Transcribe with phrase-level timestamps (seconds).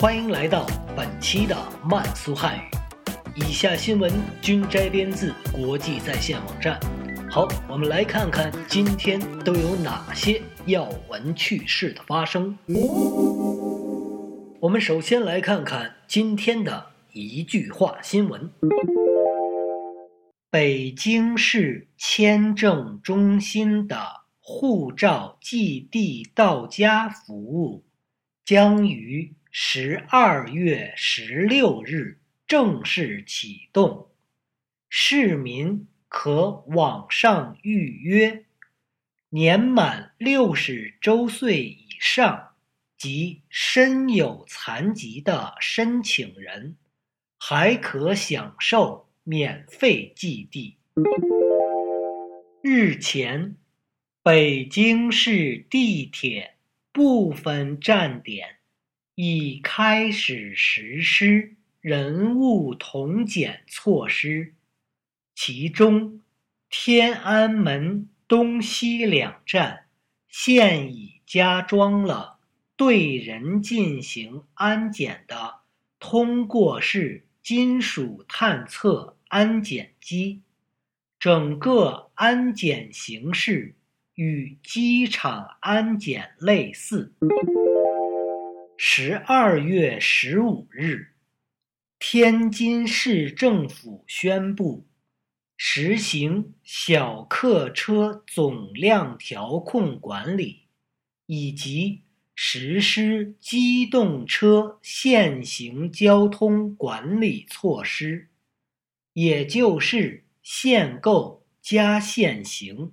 [0.00, 0.64] 欢迎来到
[0.96, 2.60] 本期的慢速汉语。
[3.34, 4.08] 以下新闻
[4.40, 6.78] 均摘编自国际在线网站。
[7.28, 12.56] 好，我们来看看今天都有哪些要闻趣事的发生。
[14.60, 18.48] 我们首先来看看今天的一句话新闻：
[20.48, 23.98] 北京市签证中心的。
[24.40, 27.84] 护照寄递到家服务
[28.46, 34.10] 将于十二月十六日正式启动，
[34.88, 38.44] 市民可网上预约。
[39.30, 42.54] 年满六十周岁以上
[42.96, 46.76] 及身有残疾的申请人，
[47.38, 50.76] 还可享受免费寄递。
[52.62, 53.56] 日前。
[54.20, 56.56] 北京市地铁
[56.92, 58.57] 部分站点
[59.20, 64.54] 已开始实施人物同检措施，
[65.34, 66.22] 其中
[66.70, 69.86] 天安门东西两站
[70.28, 72.38] 现已加装了
[72.76, 75.62] 对人进行安检的
[75.98, 80.42] 通过式金属探测安检机，
[81.18, 83.74] 整个安检形式。
[84.14, 87.14] 与机场安检类似。
[88.80, 91.08] 十二月十五日，
[91.98, 94.86] 天津市政府宣布
[95.56, 100.68] 实行小客车总量调控管理，
[101.26, 102.02] 以及
[102.36, 108.28] 实施机动车限行交通管理措施，
[109.12, 112.92] 也就是限购加限行。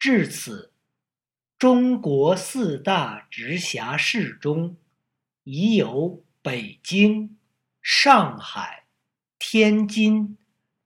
[0.00, 0.72] 至此，
[1.56, 4.76] 中国四大直辖市中，
[5.52, 7.36] 已有北京、
[7.82, 8.84] 上海、
[9.36, 10.38] 天津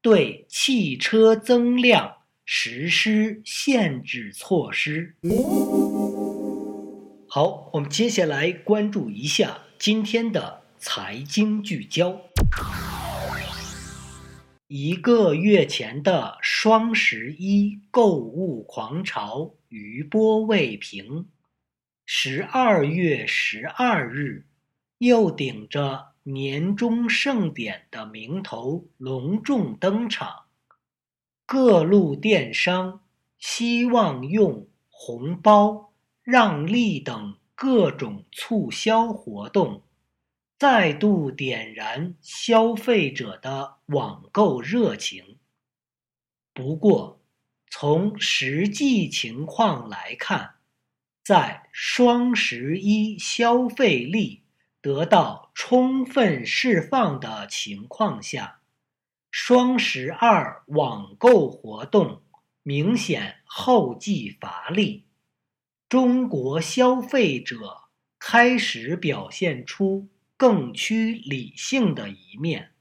[0.00, 5.16] 对汽车增量实施限制措施。
[7.28, 12.20] 好，我们接下来关注一下今天的财经聚焦。
[14.68, 21.26] 一个月前的双十一购物狂潮余波未平，
[22.06, 24.46] 十二月十二日
[25.04, 30.44] 又顶着年终盛典的名头隆重登场。
[31.44, 33.02] 各路电商
[33.36, 35.92] 希望用红包、
[36.22, 39.82] 让利等各种促销活动。
[40.56, 45.38] 再度点燃消费者的网购热情。
[46.54, 47.20] 不过，
[47.68, 50.54] 从实际情况来看，
[51.24, 54.44] 在双十一消费力
[54.82, 58.60] 得到充分释放的情况下，
[59.30, 62.20] 双十二网购活动
[62.62, 65.06] 明显后继乏力，
[65.88, 67.84] 中国消费者
[68.18, 70.08] 开始表现出。
[70.34, 72.72] 更趋理性的一面。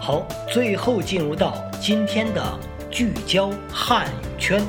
[0.00, 2.58] 好，最后进入到今天的
[2.90, 4.64] 聚焦汉语圈，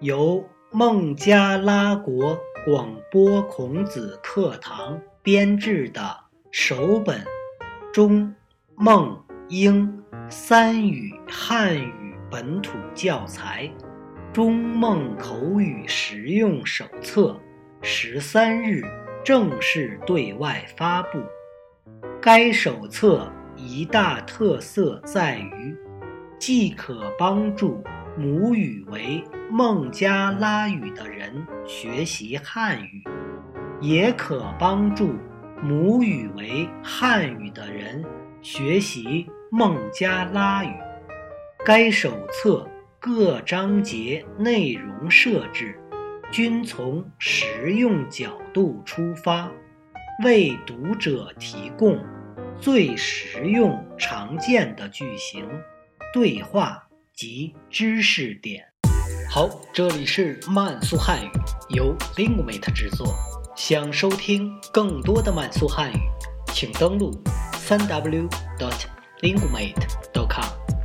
[0.00, 6.14] 由孟加拉国广播孔子课堂编制的
[6.50, 7.24] 首本
[7.90, 8.34] 中
[8.76, 9.18] 孟
[9.48, 13.66] 英三语汉语本土教材
[14.34, 17.30] 《中孟口语实用手册》。
[17.80, 18.82] 十三日
[19.24, 21.18] 正式对外发布。
[22.20, 25.74] 该手册一大特色在于，
[26.38, 27.82] 既可帮助
[28.18, 33.04] 母语为孟加拉语的人学习汉语，
[33.80, 35.14] 也可帮助
[35.62, 38.04] 母语为汉语的人
[38.42, 40.74] 学习孟加拉语。
[41.64, 42.68] 该手册
[42.98, 45.78] 各章节内容设置。
[46.32, 49.48] 均从实用角度出发，
[50.24, 52.04] 为读者提供
[52.58, 55.48] 最实用、常见的句型、
[56.12, 56.87] 对话
[57.18, 58.64] 及知识点。
[59.28, 61.30] 好，这里是慢速汉语，
[61.70, 61.86] 由
[62.16, 63.12] l i n g u m a t e 制作。
[63.56, 65.98] 想收听更多的慢速汉语，
[66.54, 67.10] 请登录
[67.66, 68.28] www
[69.20, 70.77] Lingimate.com